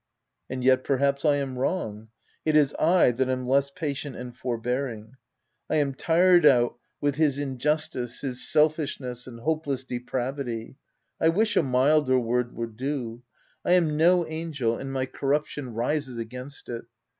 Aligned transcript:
And 0.49 0.63
yet, 0.63 0.83
per 0.83 0.97
haps, 0.97 1.25
I 1.25 1.35
am 1.35 1.59
wrong: 1.59 2.07
it 2.43 2.55
is 2.55 2.71
/ 2.71 2.79
that 2.79 3.19
am 3.29 3.45
less 3.45 3.69
patient 3.69 4.15
and 4.15 4.35
forbearing. 4.35 5.13
I 5.69 5.75
am 5.75 5.93
tired 5.93 6.43
out 6.43 6.79
with 6.99 7.17
his 7.17 7.37
injus 7.37 7.37
OF 7.37 7.45
WILDFBLL 7.45 7.53
HALL. 7.53 7.77
213 7.87 8.07
tice, 8.07 8.21
his 8.21 8.47
selfishness 8.51 9.27
and 9.27 9.39
hopeless 9.41 9.83
depravity— 9.83 10.77
I 11.21 11.29
wish 11.29 11.55
a 11.55 11.61
milder 11.61 12.19
word 12.19 12.55
would 12.55 12.77
do—; 12.77 13.21
I 13.63 13.73
am 13.73 13.95
no 13.95 14.25
angel 14.25 14.75
and 14.75 14.91
my 14.91 15.05
corruption 15.05 15.75
rises 15.75 16.17
against 16.17 16.67
it. 16.67 16.85